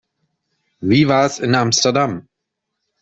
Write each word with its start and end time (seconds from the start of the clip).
Wie 0.79 1.07
war's 1.07 1.37
in 1.37 1.53
Amsterdam? 1.53 2.27